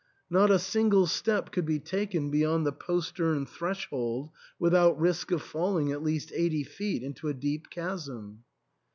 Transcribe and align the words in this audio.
Not 0.31 0.49
a 0.49 0.57
single 0.57 1.05
step 1.05 1.51
could 1.51 1.63
be 1.67 1.77
taken 1.79 2.31
beyond 2.31 2.65
the 2.65 2.71
postern 2.71 3.45
threshold 3.45 4.31
without 4.57 4.99
risk 4.99 5.29
of 5.29 5.43
falling 5.43 5.91
at 5.91 6.01
least 6.01 6.31
eighty 6.33 6.63
feet 6.63 7.03
into 7.03 7.27
a 7.27 7.35
deep 7.35 7.69
chasm. 7.69 8.43